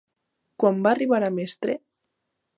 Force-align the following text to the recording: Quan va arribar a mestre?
Quan 0.63 0.79
va 0.87 0.95
arribar 0.95 1.21
a 1.29 1.31
mestre? 1.37 1.79